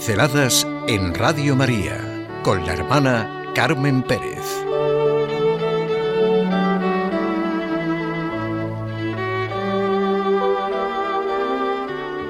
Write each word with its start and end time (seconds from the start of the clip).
Pinceladas 0.00 0.66
en 0.88 1.12
Radio 1.12 1.54
María 1.54 2.26
con 2.42 2.64
la 2.64 2.72
hermana 2.72 3.52
Carmen 3.54 4.02
Pérez. 4.02 4.46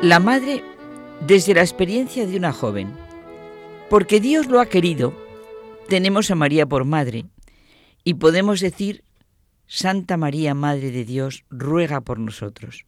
La 0.03 0.19
madre 0.19 0.65
desde 1.25 1.55
la 1.55 1.61
experiencia 1.61 2.27
de 2.27 2.37
una 2.37 2.53
joven. 2.53 2.93
Porque 3.89 4.19
Dios 4.19 4.49
lo 4.49 4.59
ha 4.59 4.67
querido, 4.67 5.15
tenemos 5.87 6.33
a 6.33 6.35
María 6.35 6.67
por 6.67 6.85
madre 6.85 7.27
y 8.03 8.15
podemos 8.15 8.59
decir, 8.59 9.05
Santa 9.69 10.17
María, 10.17 10.55
Madre 10.55 10.91
de 10.91 11.05
Dios, 11.05 11.45
ruega 11.51 12.01
por 12.01 12.19
nosotros. 12.19 12.85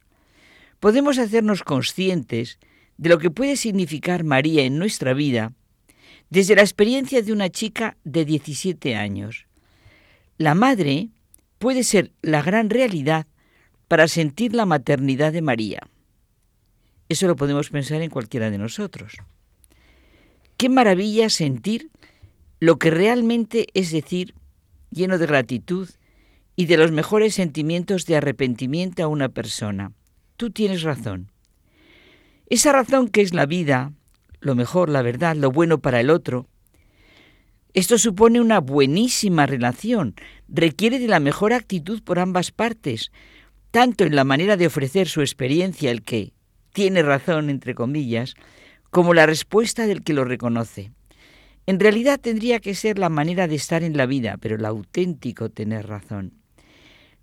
Podemos 0.81 1.19
hacernos 1.19 1.63
conscientes 1.63 2.59
lo 2.97 3.17
que 3.19 3.31
puede 3.31 3.55
significar 3.55 4.23
María 4.23 4.63
en 4.63 4.77
nuestra 4.77 5.13
vida 5.13 5.53
desde 6.29 6.55
la 6.55 6.61
experiencia 6.61 7.21
de 7.21 7.31
una 7.31 7.49
chica 7.49 7.97
de 8.03 8.25
17 8.25 8.95
años. 8.95 9.45
La 10.37 10.55
madre 10.55 11.09
puede 11.59 11.83
ser 11.83 12.11
la 12.21 12.41
gran 12.41 12.69
realidad 12.69 13.27
para 13.87 14.07
sentir 14.07 14.55
la 14.55 14.65
maternidad 14.65 15.31
de 15.31 15.41
María. 15.41 15.81
Eso 17.09 17.27
lo 17.27 17.35
podemos 17.35 17.69
pensar 17.69 18.01
en 18.01 18.09
cualquiera 18.09 18.49
de 18.49 18.57
nosotros. 18.57 19.17
Qué 20.57 20.69
maravilla 20.69 21.29
sentir 21.29 21.89
lo 22.59 22.79
que 22.79 22.89
realmente 22.89 23.67
es 23.73 23.91
decir, 23.91 24.33
lleno 24.89 25.17
de 25.17 25.27
gratitud 25.27 25.89
y 26.55 26.65
de 26.65 26.77
los 26.77 26.91
mejores 26.91 27.35
sentimientos 27.35 28.05
de 28.05 28.15
arrepentimiento 28.15 29.03
a 29.03 29.07
una 29.07 29.29
persona. 29.29 29.91
Tú 30.37 30.51
tienes 30.51 30.83
razón. 30.83 31.32
Esa 32.49 32.71
razón 32.71 33.07
que 33.07 33.21
es 33.21 33.33
la 33.33 33.45
vida, 33.45 33.93
lo 34.39 34.55
mejor, 34.55 34.89
la 34.89 35.01
verdad, 35.01 35.35
lo 35.35 35.51
bueno 35.51 35.79
para 35.79 35.99
el 35.99 36.09
otro, 36.09 36.47
esto 37.73 37.97
supone 37.97 38.39
una 38.39 38.59
buenísima 38.59 39.47
relación, 39.47 40.13
requiere 40.47 40.99
de 40.99 41.07
la 41.07 41.19
mejor 41.19 41.53
actitud 41.53 42.03
por 42.03 42.19
ambas 42.19 42.51
partes, 42.51 43.11
tanto 43.71 44.03
en 44.03 44.15
la 44.15 44.23
manera 44.23 44.57
de 44.57 44.67
ofrecer 44.67 45.07
su 45.07 45.21
experiencia 45.21 45.89
el 45.89 46.03
que 46.03 46.33
tiene 46.71 47.01
razón, 47.01 47.49
entre 47.49 47.73
comillas, 47.73 48.35
como 48.91 49.15
la 49.15 49.25
respuesta 49.25 49.87
del 49.87 50.03
que 50.03 50.13
lo 50.13 50.23
reconoce. 50.23 50.91
En 51.65 51.79
realidad 51.79 52.19
tendría 52.19 52.59
que 52.59 52.75
ser 52.75 52.99
la 52.99 53.09
manera 53.09 53.47
de 53.47 53.55
estar 53.55 53.81
en 53.83 53.97
la 53.97 54.05
vida, 54.05 54.37
pero 54.39 54.55
el 54.55 54.65
auténtico 54.65 55.49
tener 55.49 55.87
razón. 55.87 56.33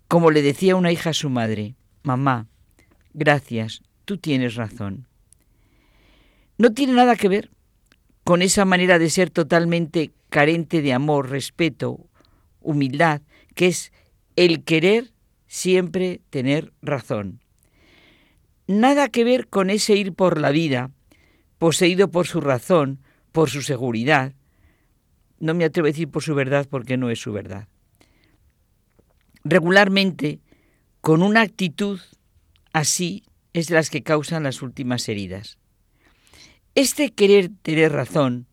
Como 0.09 0.31
le 0.31 0.41
decía 0.41 0.75
una 0.75 0.91
hija 0.91 1.11
a 1.11 1.13
su 1.13 1.29
madre, 1.29 1.75
mamá, 2.03 2.47
gracias, 3.13 3.81
tú 4.03 4.17
tienes 4.17 4.55
razón. 4.55 5.07
No 6.61 6.73
tiene 6.73 6.93
nada 6.93 7.15
que 7.15 7.27
ver 7.27 7.49
con 8.23 8.43
esa 8.43 8.65
manera 8.65 8.99
de 8.99 9.09
ser 9.09 9.31
totalmente 9.31 10.11
carente 10.29 10.83
de 10.83 10.93
amor, 10.93 11.31
respeto, 11.31 12.07
humildad, 12.59 13.23
que 13.55 13.65
es 13.65 13.91
el 14.35 14.63
querer 14.63 15.11
siempre 15.47 16.21
tener 16.29 16.71
razón. 16.83 17.41
Nada 18.67 19.09
que 19.09 19.23
ver 19.23 19.47
con 19.47 19.71
ese 19.71 19.95
ir 19.95 20.13
por 20.13 20.39
la 20.39 20.51
vida, 20.51 20.91
poseído 21.57 22.11
por 22.11 22.27
su 22.27 22.41
razón, 22.41 22.99
por 23.31 23.49
su 23.49 23.63
seguridad. 23.63 24.35
No 25.39 25.55
me 25.55 25.65
atrevo 25.65 25.87
a 25.87 25.89
decir 25.89 26.09
por 26.09 26.21
su 26.21 26.35
verdad 26.35 26.67
porque 26.69 26.95
no 26.95 27.09
es 27.09 27.19
su 27.19 27.33
verdad. 27.33 27.69
Regularmente, 29.43 30.41
con 31.01 31.23
una 31.23 31.41
actitud 31.41 31.99
así, 32.71 33.23
es 33.51 33.65
de 33.65 33.73
las 33.73 33.89
que 33.89 34.03
causan 34.03 34.43
las 34.43 34.61
últimas 34.61 35.09
heridas. 35.09 35.57
Este 36.73 37.11
querer 37.11 37.51
tener 37.63 37.91
razón 37.91 38.47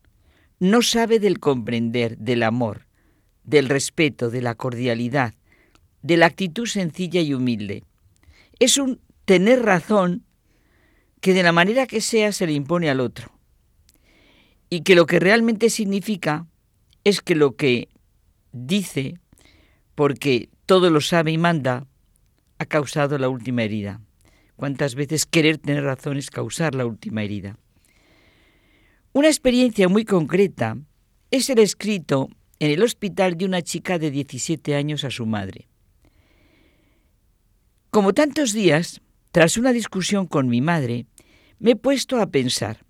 no 0.59 0.81
sabe 0.81 1.19
del 1.19 1.39
comprender, 1.39 2.17
del 2.17 2.43
amor, 2.43 2.85
del 3.45 3.69
respeto, 3.69 4.29
de 4.29 4.41
la 4.41 4.55
cordialidad, 4.55 5.35
de 6.01 6.17
la 6.17 6.25
actitud 6.25 6.65
sencilla 6.65 7.21
y 7.21 7.33
humilde. 7.33 7.85
Es 8.59 8.77
un 8.77 8.99
tener 9.23 9.61
razón 9.61 10.25
que 11.21 11.33
de 11.33 11.43
la 11.43 11.53
manera 11.53 11.87
que 11.87 12.01
sea 12.01 12.33
se 12.33 12.45
le 12.45 12.51
impone 12.51 12.89
al 12.89 12.99
otro. 12.99 13.31
Y 14.69 14.81
que 14.81 14.95
lo 14.95 15.05
que 15.05 15.21
realmente 15.21 15.69
significa 15.69 16.45
es 17.05 17.21
que 17.21 17.35
lo 17.35 17.55
que 17.55 17.87
dice, 18.51 19.17
porque 19.95 20.49
todo 20.65 20.89
lo 20.89 20.99
sabe 20.99 21.31
y 21.31 21.37
manda, 21.37 21.87
ha 22.57 22.65
causado 22.65 23.17
la 23.17 23.29
última 23.29 23.63
herida. 23.63 24.01
¿Cuántas 24.57 24.95
veces 24.95 25.25
querer 25.25 25.57
tener 25.57 25.85
razón 25.85 26.17
es 26.17 26.29
causar 26.29 26.75
la 26.75 26.85
última 26.85 27.23
herida? 27.23 27.57
Una 29.11 29.27
experiencia 29.27 29.89
muy 29.89 30.05
concreta 30.05 30.77
es 31.31 31.49
el 31.49 31.57
escrito 31.57 32.29
en 32.59 32.69
el 32.69 32.83
hospital 32.83 33.37
de 33.37 33.45
una 33.45 33.63
chica 33.63 33.97
de 33.97 34.11
17 34.11 34.75
años 34.75 35.03
a 35.03 35.09
su 35.09 35.25
madre. 35.25 35.67
Como 37.89 38.13
tantos 38.13 38.53
días, 38.53 39.01
tras 39.31 39.57
una 39.57 39.73
discusión 39.73 40.27
con 40.27 40.47
mi 40.47 40.61
madre, 40.61 41.07
me 41.57 41.71
he 41.71 41.75
puesto 41.75 42.21
a 42.21 42.27
pensar. 42.27 42.85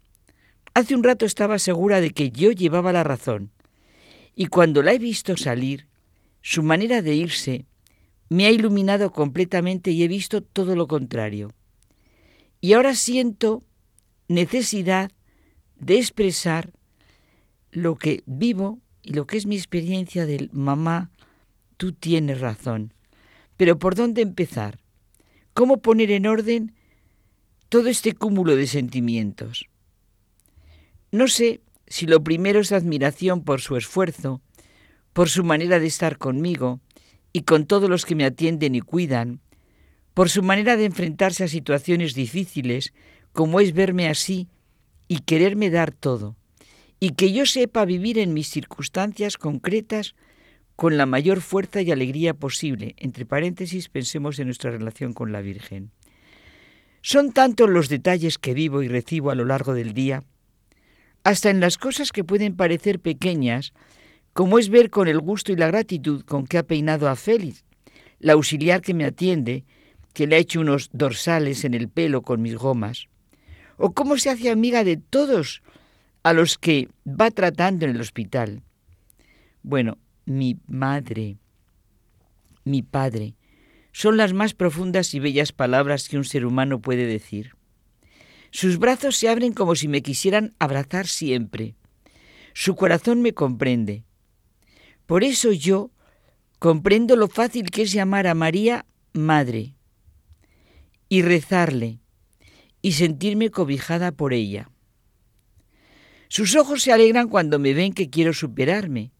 Hace 0.73 0.93
un 0.93 1.03
rato 1.03 1.25
estaba 1.25 1.57
segura 1.57 2.01
de 2.01 2.11
que 2.11 2.31
yo 2.31 2.51
llevaba 2.51 2.91
la 2.91 3.05
razón, 3.05 3.51
y 4.35 4.47
cuando 4.47 4.83
la 4.83 4.91
he 4.91 4.99
visto 4.99 5.37
salir, 5.37 5.87
su 6.41 6.63
manera 6.63 7.01
de 7.01 7.15
irse 7.15 7.65
me 8.27 8.45
ha 8.45 8.51
iluminado 8.51 9.13
completamente 9.13 9.91
y 9.91 10.03
he 10.03 10.09
visto 10.09 10.43
todo 10.43 10.75
lo 10.75 10.87
contrario. 10.87 11.53
Y 12.59 12.73
ahora 12.73 12.93
siento 12.95 13.63
necesidad 14.27 15.11
de 15.79 15.97
expresar 15.97 16.71
lo 17.71 17.95
que 17.95 18.23
vivo 18.25 18.79
y 19.01 19.13
lo 19.13 19.25
que 19.25 19.37
es 19.37 19.45
mi 19.45 19.55
experiencia 19.55 20.25
del 20.25 20.49
mamá, 20.51 21.11
tú 21.77 21.93
tienes 21.93 22.39
razón. 22.41 22.93
Pero 23.57 23.79
¿por 23.79 23.95
dónde 23.95 24.21
empezar? 24.21 24.79
¿Cómo 25.53 25.81
poner 25.81 26.11
en 26.11 26.27
orden 26.27 26.73
todo 27.69 27.89
este 27.89 28.13
cúmulo 28.13 28.55
de 28.55 28.67
sentimientos? 28.67 29.65
No 31.11 31.27
sé 31.27 31.61
si 31.87 32.05
lo 32.05 32.23
primero 32.23 32.59
es 32.59 32.71
admiración 32.71 33.43
por 33.43 33.61
su 33.61 33.75
esfuerzo, 33.75 34.41
por 35.13 35.29
su 35.29 35.43
manera 35.43 35.79
de 35.79 35.87
estar 35.87 36.17
conmigo 36.17 36.79
y 37.33 37.41
con 37.41 37.65
todos 37.65 37.89
los 37.89 38.05
que 38.05 38.15
me 38.15 38.25
atienden 38.25 38.75
y 38.75 38.81
cuidan, 38.81 39.41
por 40.13 40.29
su 40.29 40.43
manera 40.43 40.77
de 40.77 40.85
enfrentarse 40.85 41.43
a 41.43 41.47
situaciones 41.47 42.13
difíciles, 42.13 42.93
como 43.31 43.59
es 43.59 43.73
verme 43.73 44.07
así 44.07 44.47
y 45.09 45.19
quererme 45.21 45.69
dar 45.71 45.91
todo, 45.91 46.37
y 46.99 47.09
que 47.11 47.33
yo 47.33 47.45
sepa 47.45 47.83
vivir 47.83 48.19
en 48.19 48.33
mis 48.33 48.47
circunstancias 48.49 49.37
concretas 49.37 50.15
con 50.75 50.95
la 50.95 51.05
mayor 51.05 51.41
fuerza 51.41 51.81
y 51.81 51.91
alegría 51.91 52.33
posible. 52.33 52.95
Entre 52.97 53.25
paréntesis, 53.25 53.89
pensemos 53.89 54.39
en 54.39 54.45
nuestra 54.45 54.71
relación 54.71 55.13
con 55.13 55.33
la 55.33 55.41
Virgen. 55.41 55.91
Son 57.01 57.33
tantos 57.33 57.69
los 57.69 57.89
detalles 57.89 58.37
que 58.37 58.53
vivo 58.53 58.83
y 58.83 58.87
recibo 58.87 59.31
a 59.31 59.35
lo 59.35 59.45
largo 59.45 59.73
del 59.73 59.93
día, 59.93 60.23
hasta 61.23 61.49
en 61.49 61.59
las 61.59 61.77
cosas 61.77 62.11
que 62.11 62.23
pueden 62.23 62.55
parecer 62.55 62.99
pequeñas, 62.99 63.73
como 64.33 64.59
es 64.59 64.69
ver 64.69 64.89
con 64.89 65.07
el 65.07 65.19
gusto 65.19 65.51
y 65.51 65.55
la 65.55 65.67
gratitud 65.67 66.23
con 66.23 66.45
que 66.45 66.59
ha 66.59 66.63
peinado 66.63 67.09
a 67.09 67.15
Félix, 67.15 67.65
la 68.19 68.33
auxiliar 68.33 68.81
que 68.81 68.93
me 68.93 69.05
atiende, 69.05 69.65
que 70.13 70.27
le 70.27 70.35
ha 70.35 70.39
hecho 70.39 70.59
unos 70.61 70.89
dorsales 70.93 71.65
en 71.65 71.73
el 71.73 71.89
pelo 71.89 72.21
con 72.21 72.41
mis 72.41 72.55
gomas, 72.55 73.07
o 73.79 73.93
cómo 73.93 74.17
se 74.17 74.29
hace 74.29 74.51
amiga 74.51 74.83
de 74.83 74.97
todos 74.97 75.63
a 76.21 76.33
los 76.33 76.57
que 76.57 76.89
va 77.07 77.31
tratando 77.31 77.85
en 77.85 77.91
el 77.91 78.01
hospital. 78.01 78.61
Bueno, 79.63 79.97
mi 80.25 80.57
madre, 80.67 81.37
mi 82.65 82.83
padre, 82.83 83.35
son 83.93 84.17
las 84.17 84.33
más 84.33 84.53
profundas 84.53 85.13
y 85.13 85.19
bellas 85.19 85.53
palabras 85.53 86.09
que 86.09 86.17
un 86.17 86.25
ser 86.25 86.45
humano 86.45 86.81
puede 86.81 87.05
decir. 87.05 87.55
Sus 88.51 88.77
brazos 88.77 89.15
se 89.15 89.29
abren 89.29 89.53
como 89.53 89.75
si 89.75 89.87
me 89.87 90.01
quisieran 90.01 90.53
abrazar 90.59 91.07
siempre. 91.07 91.75
Su 92.53 92.75
corazón 92.75 93.21
me 93.21 93.33
comprende. 93.33 94.03
Por 95.05 95.23
eso 95.23 95.53
yo 95.53 95.91
comprendo 96.59 97.15
lo 97.15 97.29
fácil 97.29 97.71
que 97.71 97.83
es 97.83 97.93
llamar 97.93 98.27
a 98.27 98.35
María 98.35 98.85
madre 99.13 99.73
y 101.07 101.21
rezarle 101.21 101.99
y 102.81 102.93
sentirme 102.93 103.49
cobijada 103.49 104.11
por 104.11 104.33
ella. 104.33 104.69
Sus 106.27 106.55
ojos 106.55 106.83
se 106.83 106.91
alegran 106.91 107.27
cuando 107.27 107.59
me 107.59 107.73
ven 107.73 107.93
que 107.93 108.09
quiero 108.09 108.33
superarme. 108.33 109.11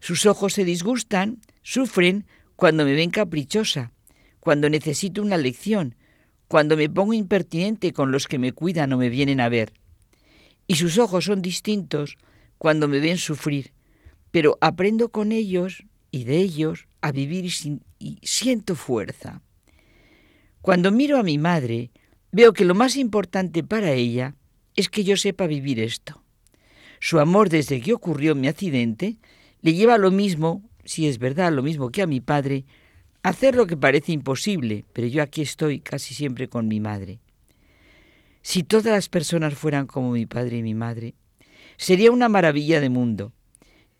Sus 0.00 0.26
ojos 0.26 0.52
se 0.52 0.64
disgustan, 0.64 1.40
sufren 1.62 2.26
cuando 2.56 2.84
me 2.84 2.92
ven 2.92 3.10
caprichosa, 3.10 3.92
cuando 4.38 4.68
necesito 4.68 5.22
una 5.22 5.38
lección, 5.38 5.94
cuando 6.48 6.76
me 6.76 6.90
pongo 6.90 7.14
impertinente 7.14 7.92
con 7.92 8.12
los 8.12 8.28
que 8.28 8.38
me 8.38 8.52
cuidan 8.52 8.92
o 8.92 8.98
me 8.98 9.08
vienen 9.08 9.40
a 9.40 9.48
ver. 9.48 9.72
Y 10.66 10.74
sus 10.74 10.98
ojos 10.98 11.24
son 11.24 11.40
distintos 11.40 12.18
cuando 12.58 12.86
me 12.86 13.00
ven 13.00 13.16
sufrir, 13.16 13.72
pero 14.30 14.58
aprendo 14.60 15.08
con 15.08 15.32
ellos 15.32 15.84
y 16.10 16.24
de 16.24 16.36
ellos 16.36 16.86
a 17.00 17.10
vivir 17.12 17.50
y 17.98 18.18
siento 18.22 18.76
fuerza. 18.76 19.40
Cuando 20.60 20.92
miro 20.92 21.18
a 21.18 21.22
mi 21.22 21.38
madre, 21.38 21.90
veo 22.32 22.52
que 22.52 22.64
lo 22.64 22.74
más 22.74 22.96
importante 22.96 23.62
para 23.62 23.92
ella 23.92 24.34
es 24.74 24.88
que 24.88 25.04
yo 25.04 25.16
sepa 25.16 25.46
vivir 25.46 25.78
esto. 25.80 26.22
Su 26.98 27.20
amor 27.20 27.48
desde 27.48 27.80
que 27.80 27.92
ocurrió 27.92 28.34
mi 28.34 28.48
accidente 28.48 29.18
le 29.60 29.74
lleva 29.74 29.94
a 29.94 29.98
lo 29.98 30.10
mismo, 30.10 30.62
si 30.84 31.06
es 31.06 31.18
verdad, 31.18 31.52
lo 31.52 31.62
mismo 31.62 31.90
que 31.90 32.02
a 32.02 32.06
mi 32.06 32.20
padre, 32.20 32.64
hacer 33.22 33.54
lo 33.54 33.66
que 33.66 33.76
parece 33.76 34.12
imposible, 34.12 34.84
pero 34.92 35.06
yo 35.06 35.22
aquí 35.22 35.42
estoy 35.42 35.80
casi 35.80 36.14
siempre 36.14 36.48
con 36.48 36.68
mi 36.68 36.80
madre. 36.80 37.20
Si 38.40 38.64
todas 38.64 38.86
las 38.86 39.08
personas 39.08 39.54
fueran 39.54 39.86
como 39.86 40.10
mi 40.12 40.26
padre 40.26 40.58
y 40.58 40.62
mi 40.62 40.74
madre, 40.74 41.14
sería 41.76 42.10
una 42.10 42.28
maravilla 42.28 42.80
de 42.80 42.88
mundo. 42.88 43.32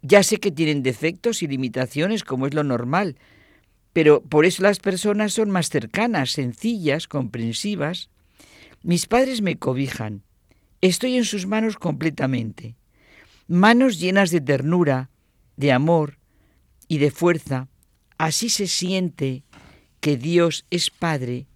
Ya 0.00 0.23
sé 0.25 0.38
que 0.38 0.50
tienen 0.50 0.82
defectos 0.82 1.43
y 1.43 1.46
limitaciones, 1.46 2.25
como 2.25 2.46
es 2.46 2.55
lo 2.55 2.64
normal, 2.64 3.17
pero 3.93 4.23
por 4.23 4.46
eso 4.46 4.62
las 4.62 4.81
personas 4.81 5.32
son 5.32 5.50
más 5.50 5.69
cercanas, 5.69 6.31
sencillas, 6.31 7.06
comprensivas. 7.06 8.08
Mis 8.82 9.06
padres 9.06 9.43
me 9.43 9.58
cobijan. 9.58 10.25
Estoy 10.81 11.17
en 11.17 11.25
sus 11.25 11.46
manos 11.46 11.76
completamente. 11.76 12.76
Manos 13.46 14.00
llenas 14.00 14.31
de 14.31 14.40
ternura, 14.40 15.11
de 15.56 15.70
amor 15.70 16.19
y 16.88 16.99
de 16.99 17.11
fuerza. 17.11 17.69
Así 18.19 18.49
se 18.49 18.67
siente 18.67 19.44
que 20.00 20.17
Dios 20.17 20.67
es 20.70 20.90
Padre 20.90 21.46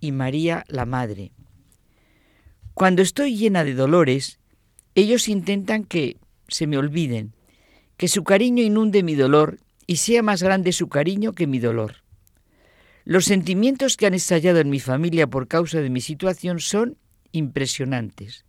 y 0.00 0.12
María 0.12 0.64
la 0.68 0.84
Madre. 0.84 1.32
Cuando 2.74 3.00
estoy 3.00 3.36
llena 3.36 3.64
de 3.64 3.72
dolores, 3.72 4.38
ellos 4.94 5.28
intentan 5.28 5.84
que 5.84 6.18
se 6.48 6.66
me 6.66 6.76
olviden, 6.76 7.32
que 7.96 8.08
su 8.08 8.22
cariño 8.22 8.62
inunde 8.62 9.02
mi 9.02 9.14
dolor 9.14 9.58
y 9.86 9.96
sea 9.96 10.22
más 10.22 10.42
grande 10.42 10.72
su 10.72 10.88
cariño 10.88 11.32
que 11.32 11.46
mi 11.46 11.58
dolor. 11.58 12.05
Los 13.08 13.26
sentimientos 13.26 13.96
que 13.96 14.06
han 14.06 14.14
estallado 14.14 14.58
en 14.58 14.68
mi 14.68 14.80
familia 14.80 15.28
por 15.28 15.46
causa 15.46 15.80
de 15.80 15.90
mi 15.90 16.00
situación 16.00 16.58
son 16.58 16.98
impresionantes. 17.30 18.44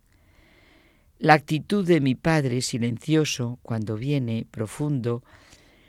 La 1.20 1.34
actitud 1.34 1.86
de 1.86 2.00
mi 2.00 2.16
padre, 2.16 2.60
silencioso, 2.60 3.60
cuando 3.62 3.94
viene, 3.94 4.48
profundo, 4.50 5.22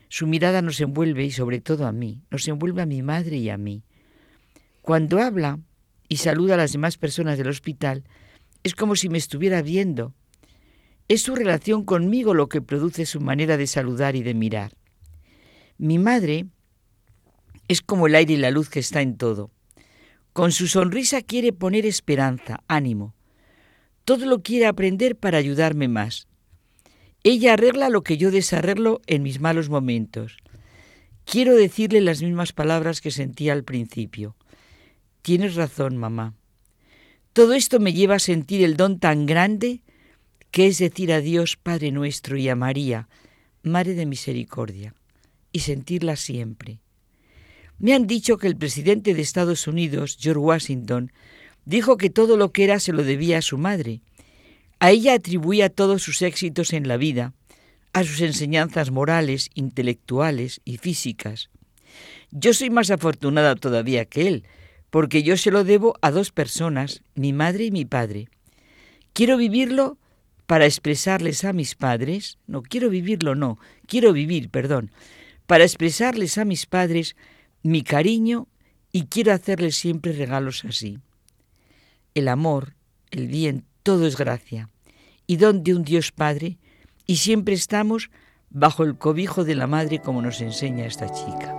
su 0.08 0.28
mirada 0.28 0.62
nos 0.62 0.80
envuelve 0.82 1.26
y 1.26 1.32
sobre 1.32 1.62
todo 1.62 1.88
a 1.88 1.92
mí, 1.92 2.22
nos 2.30 2.48
envuelve 2.48 2.84
a 2.84 2.86
mi 2.86 3.02
madre 3.02 3.38
y 3.38 3.50
a 3.50 3.58
mí. 3.58 3.82
Cuando 4.84 5.18
habla 5.18 5.58
y 6.08 6.18
saluda 6.18 6.54
a 6.54 6.58
las 6.58 6.72
demás 6.72 6.96
personas 7.00 7.40
del 7.40 7.48
hospital, 7.48 8.04
es 8.62 8.76
como 8.76 8.96
si 8.96 9.10
me 9.10 9.18
estuviera 9.18 9.64
viendo. 9.64 10.14
Es 11.08 11.24
su 11.24 11.34
relación 11.34 11.86
conmigo 11.86 12.36
lo 12.36 12.50
que 12.50 12.62
produce 12.62 13.08
su 13.08 13.20
manera 13.20 13.58
de 13.58 13.66
saludar 13.66 14.16
y 14.16 14.22
de 14.22 14.36
mirar. 14.36 14.74
Mi 15.80 15.98
madre 15.98 16.46
es 17.70 17.82
como 17.82 18.08
el 18.08 18.16
aire 18.16 18.34
y 18.34 18.38
la 18.38 18.52
luz 18.52 18.70
que 18.70 18.80
está 18.80 19.02
en 19.02 19.16
todo. 19.16 19.52
Con 20.34 20.52
su 20.52 20.68
sonrisa 20.68 21.22
quiere 21.22 21.54
poner 21.54 21.86
esperanza, 21.86 22.64
ánimo. 22.68 23.14
Todo 24.04 24.26
lo 24.26 24.42
quiere 24.42 24.66
aprender 24.66 25.16
para 25.16 25.38
ayudarme 25.38 25.88
más. 25.88 26.28
Ella 27.24 27.54
arregla 27.54 27.90
lo 27.90 28.02
que 28.02 28.18
yo 28.18 28.32
desarreglo 28.32 29.02
en 29.06 29.24
mis 29.24 29.40
malos 29.40 29.70
momentos. 29.70 30.38
Quiero 31.26 31.56
decirle 31.56 32.02
las 32.02 32.24
mismas 32.24 32.54
palabras 32.54 33.02
que 33.02 33.12
sentía 33.12 33.54
al 33.54 33.64
principio. 33.64 34.36
Tienes 35.22 35.56
razón, 35.56 35.96
mamá. 35.96 36.34
Todo 37.34 37.54
esto 37.54 37.80
me 37.80 37.94
lleva 37.94 38.16
a 38.16 38.20
sentir 38.20 38.64
el 38.64 38.78
don 38.78 39.00
tan 39.00 39.28
grande 39.28 39.84
que 40.50 40.66
es 40.66 40.80
decir 40.80 41.14
a 41.14 41.22
Dios 41.22 41.56
Padre 41.56 41.92
nuestro 41.92 42.36
y 42.36 42.50
a 42.50 42.56
María, 42.56 43.10
Madre 43.62 43.94
de 43.94 44.08
Misericordia 44.08 44.96
y 45.52 45.60
sentirla 45.60 46.16
siempre. 46.16 46.80
Me 47.80 47.94
han 47.94 48.08
dicho 48.08 48.38
que 48.38 48.48
el 48.48 48.58
presidente 48.58 49.14
de 49.14 49.22
Estados 49.22 49.66
Unidos, 49.68 50.18
George 50.20 50.40
Washington, 50.40 51.12
dijo 51.66 51.98
que 51.98 52.10
todo 52.10 52.36
lo 52.36 52.52
que 52.52 52.66
era 52.66 52.80
se 52.80 52.92
lo 52.92 53.04
debía 53.04 53.38
a 53.38 53.42
su 53.42 53.58
madre. 53.58 54.02
A 54.80 54.92
ella 54.92 55.14
atribuía 55.14 55.70
todos 55.70 56.04
sus 56.04 56.22
éxitos 56.22 56.74
en 56.74 56.88
la 56.88 56.98
vida, 56.98 57.34
a 57.94 58.04
sus 58.04 58.22
enseñanzas 58.22 58.92
morales, 58.92 59.50
intelectuales 59.54 60.62
y 60.66 60.78
físicas. 60.78 61.50
Yo 62.32 62.54
soy 62.54 62.70
más 62.70 62.92
afortunada 62.92 63.56
todavía 63.56 64.06
que 64.06 64.28
él, 64.28 64.44
porque 64.90 65.24
yo 65.24 65.38
se 65.38 65.52
lo 65.52 65.64
debo 65.64 65.96
a 66.02 66.12
dos 66.12 66.32
personas, 66.32 67.02
mi 67.16 67.34
madre 67.34 67.66
y 67.66 67.72
mi 67.72 67.86
padre. 67.86 68.28
Quiero 69.14 69.38
vivirlo 69.38 69.98
para 70.46 70.66
expresarles 70.66 71.46
a 71.46 71.54
mis 71.54 71.76
padres, 71.76 72.38
no 72.48 72.62
quiero 72.62 72.90
vivirlo, 72.90 73.36
no, 73.36 73.60
quiero 73.86 74.14
vivir, 74.14 74.50
perdón, 74.50 74.92
para 75.46 75.64
expresarles 75.64 76.38
a 76.38 76.46
mis 76.46 76.66
padres 76.66 77.16
mi 77.64 77.84
cariño 77.84 78.48
y 78.92 79.06
quiero 79.06 79.34
hacerles 79.34 79.76
siempre 79.76 80.14
regalos 80.14 80.66
así. 80.66 81.00
El 82.14 82.28
amor, 82.28 82.74
el 83.12 83.28
bien, 83.28 83.66
todo 83.84 84.08
es 84.08 84.18
gracia 84.18 84.70
y 85.28 85.38
don 85.38 85.64
de 85.64 85.76
un 85.76 85.84
Dios 85.84 86.12
Padre 86.12 86.58
y 87.06 87.18
siempre 87.18 87.54
estamos 87.54 88.10
bajo 88.50 88.84
el 88.84 88.98
cobijo 88.98 89.44
de 89.44 89.56
la 89.56 89.68
Madre 89.68 90.00
como 90.00 90.22
nos 90.22 90.42
enseña 90.42 90.86
esta 90.86 91.08
chica. 91.12 91.56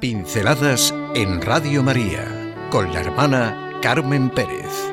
Pinceladas 0.00 0.92
en 1.14 1.40
Radio 1.40 1.84
María 1.84 2.24
con 2.70 2.92
la 2.92 3.00
hermana 3.00 3.78
Carmen 3.82 4.30
Pérez. 4.30 4.92